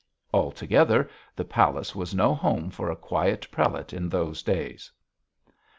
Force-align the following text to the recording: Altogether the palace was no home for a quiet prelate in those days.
Altogether 0.33 1.07
the 1.35 1.45
palace 1.45 1.93
was 1.93 2.15
no 2.15 2.33
home 2.33 2.71
for 2.71 2.89
a 2.89 2.95
quiet 2.95 3.45
prelate 3.51 3.93
in 3.93 4.09
those 4.09 4.41
days. 4.41 4.91